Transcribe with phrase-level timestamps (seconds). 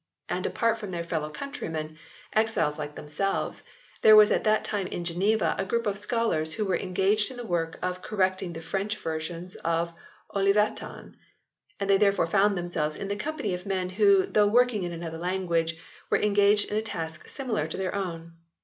[0.27, 1.95] And apart from their fellow countrymen,
[2.33, 3.61] exiles like themselves,
[4.01, 7.37] there was at that time in Geneva a group of scholars who were engaged in
[7.37, 9.93] the work of correcting the French version of
[10.33, 11.17] Olivetan;
[11.77, 15.77] they therefore found themselves in the company of men who though working in another language
[16.09, 18.33] were engaged in a task similar to their own.